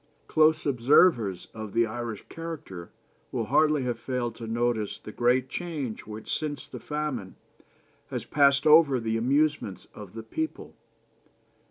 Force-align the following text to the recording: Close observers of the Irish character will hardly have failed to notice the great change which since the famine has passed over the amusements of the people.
Close 0.27 0.65
observers 0.65 1.47
of 1.53 1.73
the 1.73 1.85
Irish 1.85 2.25
character 2.27 2.89
will 3.31 3.45
hardly 3.45 3.83
have 3.83 3.99
failed 3.99 4.33
to 4.33 4.47
notice 4.47 4.97
the 4.97 5.11
great 5.11 5.47
change 5.47 6.07
which 6.07 6.35
since 6.35 6.67
the 6.67 6.79
famine 6.79 7.35
has 8.09 8.25
passed 8.25 8.65
over 8.65 8.99
the 8.99 9.15
amusements 9.15 9.87
of 9.93 10.15
the 10.15 10.23
people. 10.23 10.73